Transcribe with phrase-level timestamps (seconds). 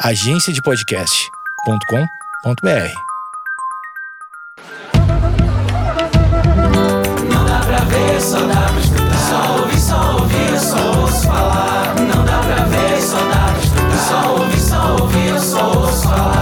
[0.00, 2.92] agenciadepodcast.com.br.
[7.30, 8.66] Não dá pra ver, só dá.
[9.28, 11.94] Só ouvir, só ouvir, eu só ouço falar.
[11.96, 13.96] Não dá pra ver, só dá pra escutar.
[14.08, 16.35] Só ouvir, só ouvir, eu só ouço falar.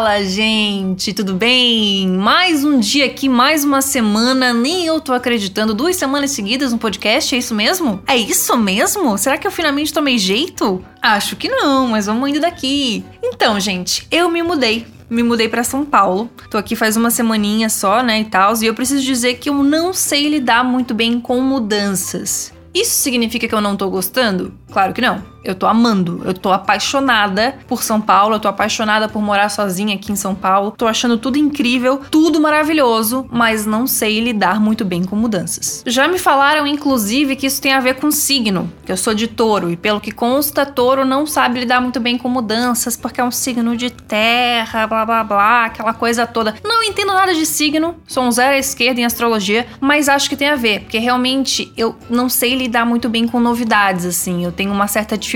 [0.00, 2.08] Fala, gente, tudo bem?
[2.08, 5.74] Mais um dia aqui, mais uma semana, nem eu tô acreditando.
[5.74, 8.02] Duas semanas seguidas no podcast, é isso mesmo?
[8.06, 9.18] É isso mesmo?
[9.18, 10.82] Será que eu finalmente tomei jeito?
[11.02, 13.04] Acho que não, mas vamos indo daqui.
[13.22, 16.30] Então, gente, eu me mudei me mudei para São Paulo.
[16.50, 19.62] Tô aqui faz uma semaninha só, né, e tal, e eu preciso dizer que eu
[19.62, 22.54] não sei lidar muito bem com mudanças.
[22.72, 24.54] Isso significa que eu não tô gostando?
[24.72, 25.22] Claro que não.
[25.42, 29.94] Eu tô amando, eu tô apaixonada por São Paulo, eu tô apaixonada por morar sozinha
[29.94, 34.84] aqui em São Paulo, tô achando tudo incrível, tudo maravilhoso, mas não sei lidar muito
[34.84, 35.82] bem com mudanças.
[35.86, 39.28] Já me falaram, inclusive, que isso tem a ver com signo, que eu sou de
[39.28, 43.24] touro, e pelo que consta, touro não sabe lidar muito bem com mudanças, porque é
[43.24, 46.54] um signo de terra, blá blá blá, aquela coisa toda.
[46.62, 50.36] Não entendo nada de signo, sou um zero à esquerda em astrologia, mas acho que
[50.36, 54.52] tem a ver, porque realmente eu não sei lidar muito bem com novidades, assim, eu
[54.52, 55.29] tenho uma certa dificuldade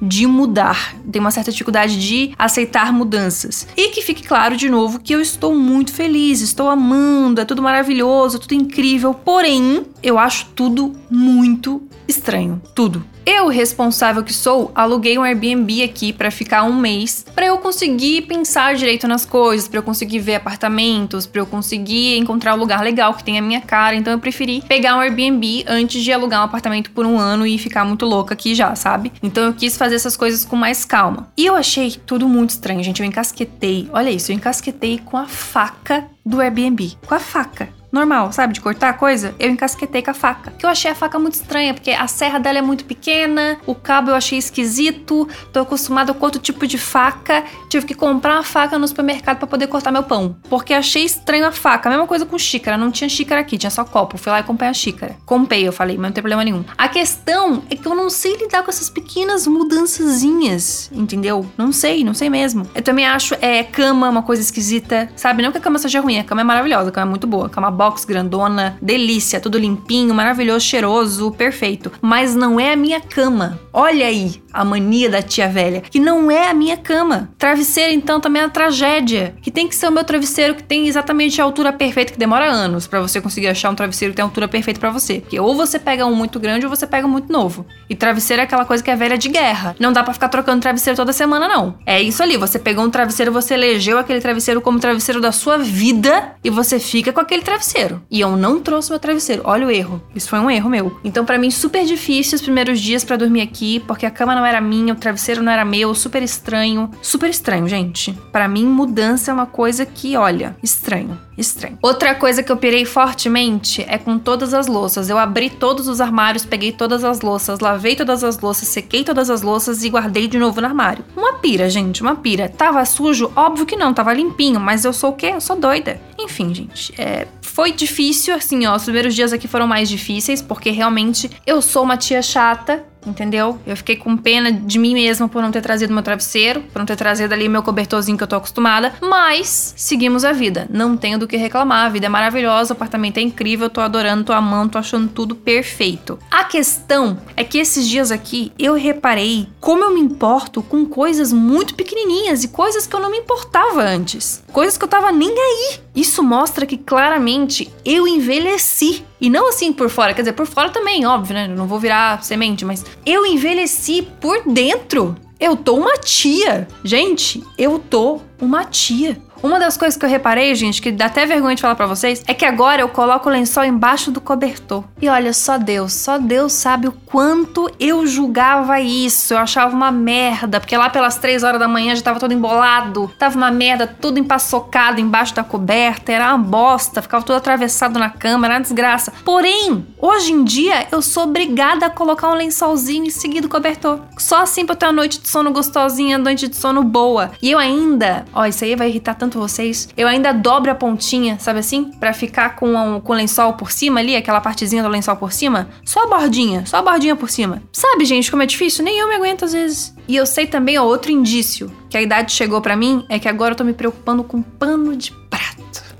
[0.00, 3.66] de mudar, tenho uma certa dificuldade de aceitar mudanças.
[3.76, 7.62] E que fique claro de novo que eu estou muito feliz, estou amando, é tudo
[7.62, 13.04] maravilhoso, tudo incrível, porém, eu acho tudo muito estranho, tudo.
[13.24, 18.22] Eu, responsável que sou, aluguei um Airbnb aqui para ficar um mês, para eu conseguir
[18.22, 22.82] pensar direito nas coisas, para eu conseguir ver apartamentos, para eu conseguir encontrar um lugar
[22.82, 23.94] legal que tenha a minha cara.
[23.94, 27.58] Então eu preferi pegar um Airbnb antes de alugar um apartamento por um ano e
[27.58, 29.12] ficar muito louca aqui já, sabe?
[29.22, 31.28] Então eu quis fazer essas coisas com mais calma.
[31.36, 33.00] E eu achei tudo muito estranho, gente.
[33.00, 33.88] Eu encasquetei.
[33.92, 36.96] Olha isso, eu encasquetei com a faca do Airbnb.
[37.06, 38.52] Com a faca normal, sabe?
[38.52, 40.50] De cortar coisa, eu encasquetei com a faca.
[40.52, 43.74] Que eu achei a faca muito estranha, porque a serra dela é muito pequena, o
[43.74, 47.44] cabo eu achei esquisito, tô acostumada com outro tipo de faca.
[47.68, 50.36] Tive que comprar uma faca no supermercado para poder cortar meu pão.
[50.48, 51.88] Porque achei estranho a faca.
[51.88, 54.18] A mesma coisa com xícara, não tinha xícara aqui, tinha só copo.
[54.18, 55.16] Fui lá e comprei a xícara.
[55.24, 56.64] Comprei, eu falei, mas não tem problema nenhum.
[56.76, 61.46] A questão é que eu não sei lidar com essas pequenas mudançazinhas, entendeu?
[61.56, 62.66] Não sei, não sei mesmo.
[62.74, 65.42] Eu também acho é, cama uma coisa esquisita, sabe?
[65.42, 67.46] Não que a cama seja ruim, a cama é maravilhosa, a cama é muito boa,
[67.46, 71.90] a cama box grandona, delícia, tudo limpinho, maravilhoso, cheiroso, perfeito.
[72.02, 73.58] Mas não é a minha cama.
[73.72, 77.30] Olha aí a mania da tia velha, que não é a minha cama.
[77.38, 79.34] Travesseiro, então, também é uma tragédia.
[79.40, 82.50] Que tem que ser o meu travesseiro que tem exatamente a altura perfeita, que demora
[82.50, 85.20] anos para você conseguir achar um travesseiro que tem a altura perfeita para você.
[85.20, 87.64] Porque ou você pega um muito grande ou você pega um muito novo.
[87.88, 89.76] E travesseiro é aquela coisa que é velha de guerra.
[89.78, 91.78] Não dá para ficar trocando travesseiro toda semana, não.
[91.86, 95.58] É isso ali, você pegou um travesseiro, você elegeu aquele travesseiro como travesseiro da sua
[95.58, 98.02] vida e você fica com aquele travesseiro.
[98.10, 99.42] E eu não trouxe meu travesseiro.
[99.44, 100.02] Olha o erro.
[100.14, 100.98] Isso foi um erro meu.
[101.04, 104.44] Então, para mim, super difícil os primeiros dias para dormir aqui, porque a cama não
[104.44, 106.90] era minha, o travesseiro não era meu, super estranho.
[107.02, 108.12] Super estranho, gente.
[108.32, 111.18] Para mim, mudança é uma coisa que, olha, estranho.
[111.36, 111.78] Estranho.
[111.80, 115.08] Outra coisa que eu pirei fortemente é com todas as louças.
[115.08, 119.30] Eu abri todos os armários, peguei todas as louças, lavei todas as louças, sequei todas
[119.30, 121.04] as louças e guardei de novo no armário.
[121.16, 122.48] Uma pira, gente, uma pira.
[122.48, 123.32] Tava sujo?
[123.34, 125.30] Óbvio que não, tava limpinho, mas eu sou o quê?
[125.34, 126.00] Eu sou doida.
[126.18, 128.76] Enfim, gente, é, foi difícil, assim, ó.
[128.76, 133.58] Os primeiros dias aqui foram mais difíceis, porque realmente eu sou uma tia chata entendeu?
[133.66, 136.86] Eu fiquei com pena de mim mesma por não ter trazido meu travesseiro, por não
[136.86, 140.66] ter trazido ali meu cobertorzinho que eu tô acostumada, mas seguimos a vida.
[140.70, 144.24] Não tenho do que reclamar, a vida é maravilhosa, o apartamento é incrível, tô adorando,
[144.24, 146.18] tô amando, tô achando tudo perfeito.
[146.30, 151.32] A questão é que esses dias aqui eu reparei como eu me importo com coisas
[151.32, 154.42] muito pequenininhas e coisas que eu não me importava antes.
[154.52, 155.80] Coisas que eu tava nem aí.
[155.94, 159.04] Isso mostra que claramente eu envelheci.
[159.20, 161.46] E não assim por fora, quer dizer, por fora também, óbvio, né?
[161.46, 165.16] Eu não vou virar semente, mas eu envelheci por dentro.
[165.38, 166.68] Eu tô uma tia.
[166.84, 169.20] Gente, eu tô uma tia.
[169.42, 172.22] Uma das coisas que eu reparei, gente, que dá até vergonha de falar para vocês,
[172.26, 174.84] é que agora eu coloco o lençol embaixo do cobertor.
[175.00, 179.32] E olha, só Deus, só Deus sabe o quanto eu julgava isso.
[179.32, 183.10] Eu achava uma merda, porque lá pelas três horas da manhã já tava todo embolado,
[183.18, 188.10] tava uma merda, tudo empaçocado embaixo da coberta, era uma bosta, ficava tudo atravessado na
[188.10, 189.10] cama, era uma desgraça.
[189.24, 194.00] Porém, hoje em dia eu sou obrigada a colocar um lençolzinho em seguida do cobertor.
[194.18, 197.30] Só assim pra ter uma noite de sono gostosinha, noite de sono boa.
[197.40, 199.88] E eu ainda, ó, isso aí vai irritar tanto vocês.
[199.96, 201.92] Eu ainda dobro a pontinha, sabe assim?
[201.98, 205.32] Para ficar com, um, com o lençol por cima ali, aquela partezinha do lençol por
[205.32, 205.68] cima.
[205.84, 207.62] Só a bordinha, só a bordinha por cima.
[207.72, 208.84] Sabe, gente, como é difícil?
[208.84, 209.94] Nem eu me aguento às vezes.
[210.08, 213.28] E eu sei também, ó, outro indício que a idade chegou para mim é que
[213.28, 215.19] agora eu tô me preocupando com pano de.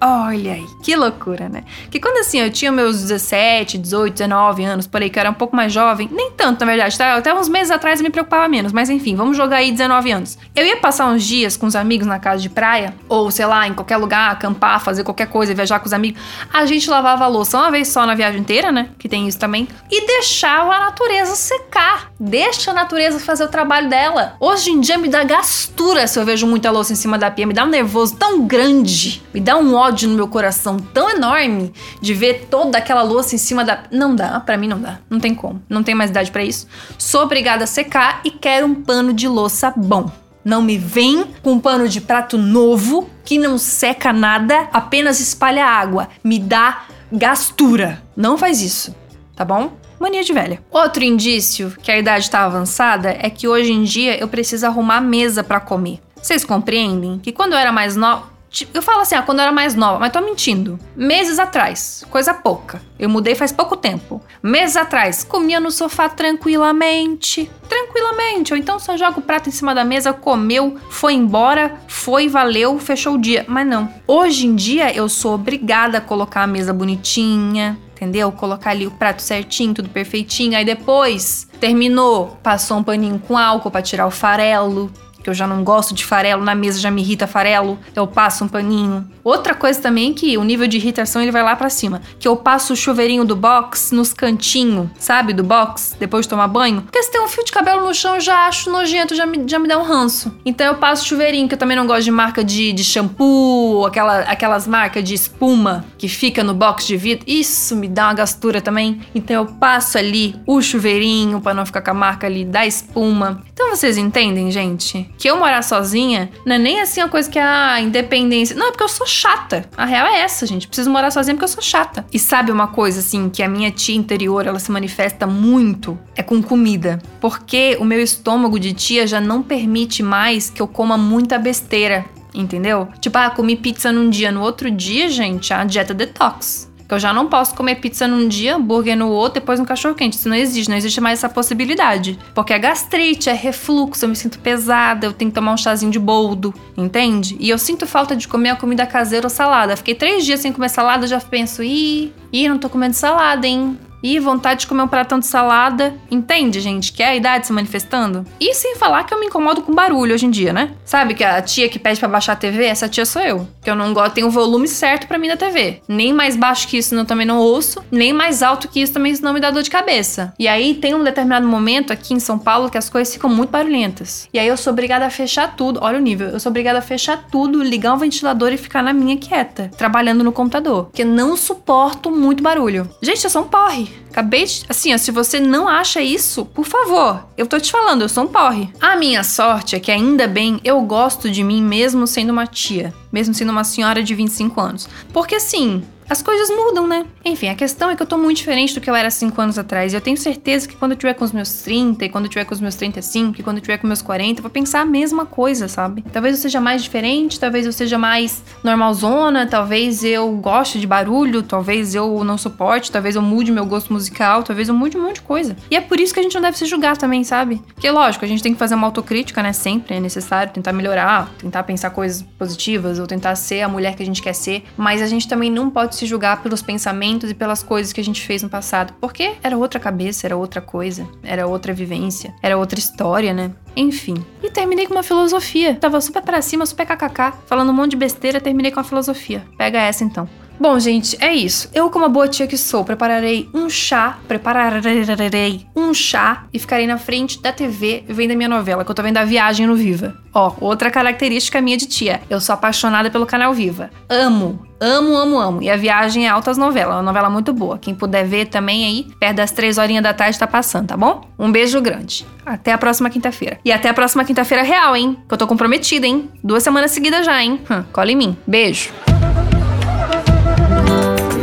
[0.03, 1.63] Olha aí, que loucura, né?
[1.91, 5.31] Que quando assim eu tinha meus 17, 18, 19 anos, por aí, que eu era
[5.31, 7.17] um pouco mais jovem, nem tanto na verdade, tá?
[7.17, 10.39] Até uns meses atrás eu me preocupava menos, mas enfim, vamos jogar aí 19 anos.
[10.57, 13.69] Eu ia passar uns dias com os amigos na casa de praia, ou sei lá,
[13.69, 16.23] em qualquer lugar, acampar, fazer qualquer coisa, viajar com os amigos.
[16.51, 18.89] A gente lavava a louça uma vez só na viagem inteira, né?
[18.99, 19.69] Que tem isso também.
[19.91, 22.11] E deixava a natureza secar.
[22.19, 24.35] Deixa a natureza fazer o trabalho dela.
[24.41, 27.47] Hoje em dia me dá gastura se eu vejo muita louça em cima da pia,
[27.47, 31.73] me dá um nervoso tão grande, me dá um ódio no meu coração tão enorme
[32.01, 33.85] de ver toda aquela louça em cima da.
[33.91, 34.99] Não dá, para mim não dá.
[35.09, 35.63] Não tem como.
[35.69, 36.67] Não tem mais idade para isso.
[36.99, 40.11] Sou obrigada a secar e quero um pano de louça bom.
[40.45, 45.67] Não me vem com um pano de prato novo que não seca nada, apenas espalha
[45.67, 46.09] água.
[46.25, 48.03] Me dá gastura.
[48.17, 48.95] Não faz isso,
[49.37, 49.73] tá bom?
[49.99, 50.63] Mania de velha.
[50.71, 55.03] Outro indício que a idade está avançada é que hoje em dia eu preciso arrumar
[55.03, 56.01] mesa para comer.
[56.23, 58.31] Vocês compreendem que quando eu era mais nova.
[58.75, 60.79] Eu falo assim, ah, quando eu era mais nova, mas tô mentindo.
[60.97, 62.83] Meses atrás, coisa pouca.
[62.99, 64.21] Eu mudei faz pouco tempo.
[64.43, 67.51] Meses atrás, comia no sofá tranquilamente.
[67.69, 68.53] Tranquilamente.
[68.53, 72.79] Ou então só joga o prato em cima da mesa, comeu, foi embora, foi, valeu,
[72.79, 73.45] fechou o dia.
[73.49, 73.89] Mas não.
[74.07, 78.33] Hoje em dia eu sou obrigada a colocar a mesa bonitinha, entendeu?
[78.33, 80.57] Colocar ali o prato certinho, tudo perfeitinho.
[80.57, 84.91] Aí depois, terminou, passou um paninho com álcool para tirar o farelo,
[85.23, 88.45] que eu já não gosto de farelo, na mesa já me irrita farelo, eu passo
[88.45, 89.09] um paninho.
[89.23, 92.37] Outra coisa também que o nível de irritação ele vai lá para cima, que eu
[92.37, 96.83] passo o chuveirinho do box nos cantinhos, sabe, do box, depois de tomar banho.
[96.83, 99.47] Porque se tem um fio de cabelo no chão, eu já acho nojento, já me,
[99.47, 100.35] já me dá um ranço.
[100.45, 103.85] Então eu passo o chuveirinho, que eu também não gosto de marca de, de shampoo,
[103.87, 107.25] aquela, aquelas marcas de espuma que fica no box de vidro.
[107.27, 109.01] Isso me dá uma gastura também.
[109.15, 113.43] Então eu passo ali o chuveirinho para não ficar com a marca ali da espuma.
[113.53, 115.10] Então vocês entendem, gente?
[115.21, 118.57] Que eu morar sozinha não é nem assim uma coisa que é a independência.
[118.57, 119.69] Não, é porque eu sou chata.
[119.77, 120.67] A real é essa, gente.
[120.67, 122.07] Preciso morar sozinha porque eu sou chata.
[122.11, 125.99] E sabe uma coisa, assim, que a minha tia interior ela se manifesta muito?
[126.17, 126.99] É com comida.
[127.21, 132.07] Porque o meu estômago de tia já não permite mais que eu coma muita besteira.
[132.33, 132.89] Entendeu?
[132.99, 136.70] Tipo, ah, comi pizza num dia, no outro dia, gente, a dieta detox.
[136.91, 139.95] Que eu já não posso comer pizza num dia, hambúrguer no outro, depois um cachorro
[139.95, 140.15] quente.
[140.15, 142.19] Isso não existe, não existe mais essa possibilidade.
[142.35, 145.93] Porque é gastrite, é refluxo, eu me sinto pesada, eu tenho que tomar um chazinho
[145.93, 147.37] de boldo, entende?
[147.39, 149.77] E eu sinto falta de comer a comida caseira ou salada.
[149.77, 153.79] Fiquei três dias sem comer salada, já penso, ih, ih, não tô comendo salada, hein?
[154.03, 155.95] E vontade de comer um pratão de salada.
[156.11, 158.25] Entende, gente, que é a idade se manifestando?
[158.41, 160.73] E sem falar que eu me incomodo com barulho hoje em dia, né?
[160.85, 163.49] Sabe que a tia que pede para baixar a TV, essa tia sou eu.
[163.63, 165.83] Que eu não gosto, tem o volume certo para mim da TV.
[165.89, 169.15] Nem mais baixo que isso eu também não ouço, nem mais alto que isso também
[169.21, 170.33] não me dá dor de cabeça.
[170.39, 173.51] E aí tem um determinado momento aqui em São Paulo que as coisas ficam muito
[173.51, 174.29] barulhentas.
[174.33, 175.81] E aí eu sou obrigada a fechar tudo.
[175.83, 176.29] Olha o nível.
[176.29, 180.25] Eu sou obrigada a fechar tudo, ligar um ventilador e ficar na minha quieta, trabalhando
[180.25, 180.87] no computador.
[180.87, 182.89] Porque não suporto muito barulho.
[183.03, 183.90] Gente, eu sou um porre.
[184.11, 184.65] Acabei de.
[184.69, 188.25] Assim, ó, se você não acha isso, por favor, eu tô te falando, eu sou
[188.25, 188.69] um porre.
[188.81, 192.93] A minha sorte é que ainda bem eu gosto de mim mesmo sendo uma tia,
[193.13, 194.89] mesmo sendo uma senhora de 25 anos.
[195.13, 197.07] Porque assim, as coisas mudam, né?
[197.25, 199.57] Enfim, a questão é que eu tô muito diferente do que eu era 5 anos
[199.57, 199.93] atrás.
[199.93, 202.31] E eu tenho certeza que quando eu tiver com os meus 30, e quando eu
[202.31, 204.81] tiver com os meus 35, e quando eu tiver com meus 40, eu vou pensar
[204.81, 206.05] a mesma coisa, sabe?
[206.13, 211.45] Talvez eu seja mais diferente, talvez eu seja mais normalzona, talvez eu goste de barulho,
[211.45, 215.17] talvez eu não suporte, talvez eu mude meu gosto musical, talvez eu mude um monte
[215.17, 215.57] de coisa.
[215.71, 217.63] E é por isso que a gente não deve se julgar também, sabe?
[217.73, 219.53] Porque, lógico, a gente tem que fazer uma autocrítica, né?
[219.53, 224.03] Sempre é necessário tentar melhorar, tentar pensar coisas positivas, ou tentar ser a mulher que
[224.03, 224.65] a gente quer ser.
[224.77, 228.05] Mas a gente também não pode se julgar pelos pensamentos e pelas coisas que a
[228.05, 232.57] gente fez no passado, porque era outra cabeça, era outra coisa, era outra vivência, era
[232.57, 233.51] outra história, né?
[233.77, 234.25] Enfim.
[234.43, 235.75] E terminei com uma filosofia.
[235.75, 239.45] Tava super para cima, super kkk, falando um monte de besteira, terminei com a filosofia.
[239.57, 240.29] Pega essa então.
[240.61, 241.71] Bom, gente, é isso.
[241.73, 246.87] Eu, como a boa tia que sou, prepararei um chá, prepararei um chá e ficarei
[246.87, 249.75] na frente da TV vendo a minha novela, que eu tô vendo a Viagem no
[249.75, 250.15] Viva.
[250.35, 252.21] Ó, outra característica minha de tia.
[252.29, 253.91] Eu sou apaixonada pelo canal Viva.
[254.07, 255.63] Amo, amo, amo, amo.
[255.63, 257.79] E a Viagem é altas novelas, uma novela muito boa.
[257.79, 261.29] Quem puder ver também aí, perto das três horinhas da tarde tá passando, tá bom?
[261.39, 262.27] Um beijo grande.
[262.45, 263.59] Até a próxima quinta-feira.
[263.65, 265.19] E até a próxima quinta-feira real, hein?
[265.29, 266.31] Que eu tô comprometida, hein?
[266.43, 267.61] Duas semanas seguidas já, hein?
[267.71, 268.37] Hum, cola em mim.
[268.47, 268.91] Beijo.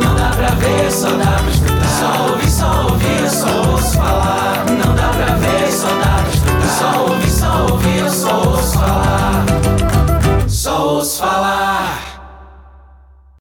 [0.03, 1.77] Não dá pra ver, só dá pra escutar.
[1.87, 3.66] Só ouvir, só ouvir, só